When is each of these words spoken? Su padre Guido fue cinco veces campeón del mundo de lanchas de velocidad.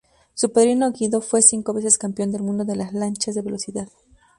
Su 0.33 0.51
padre 0.51 0.75
Guido 0.97 1.21
fue 1.21 1.43
cinco 1.43 1.73
veces 1.73 1.99
campeón 1.99 2.31
del 2.31 2.41
mundo 2.41 2.65
de 2.65 2.75
lanchas 2.75 3.35
de 3.35 3.43
velocidad. 3.43 3.87